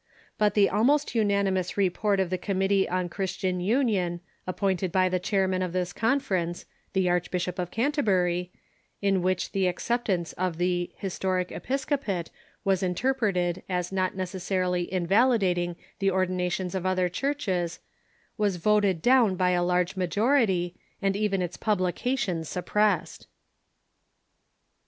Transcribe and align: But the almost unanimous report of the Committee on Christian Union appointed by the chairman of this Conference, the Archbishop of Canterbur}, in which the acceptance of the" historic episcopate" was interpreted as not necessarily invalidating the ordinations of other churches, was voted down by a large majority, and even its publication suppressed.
But 0.39 0.55
the 0.55 0.67
almost 0.67 1.13
unanimous 1.13 1.77
report 1.77 2.19
of 2.19 2.31
the 2.31 2.37
Committee 2.39 2.89
on 2.89 3.07
Christian 3.07 3.59
Union 3.61 4.19
appointed 4.47 4.91
by 4.91 5.09
the 5.09 5.19
chairman 5.19 5.61
of 5.61 5.73
this 5.73 5.93
Conference, 5.93 6.65
the 6.93 7.07
Archbishop 7.07 7.59
of 7.59 7.69
Canterbur}, 7.69 8.47
in 9.03 9.21
which 9.21 9.51
the 9.51 9.67
acceptance 9.67 10.33
of 10.33 10.57
the" 10.57 10.89
historic 11.05 11.51
episcopate" 11.51 12.31
was 12.65 12.81
interpreted 12.81 13.61
as 13.69 13.91
not 13.91 14.15
necessarily 14.15 14.91
invalidating 14.91 15.75
the 15.99 16.09
ordinations 16.09 16.73
of 16.73 16.83
other 16.83 17.07
churches, 17.07 17.79
was 18.39 18.55
voted 18.55 19.03
down 19.03 19.35
by 19.35 19.51
a 19.51 19.61
large 19.61 19.95
majority, 19.95 20.73
and 20.99 21.15
even 21.15 21.43
its 21.43 21.57
publication 21.57 22.43
suppressed. 22.43 23.27